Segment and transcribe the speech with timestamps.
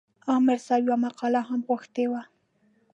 [0.29, 2.21] عامر صاحب یوه مقاله هم غوښتې وه.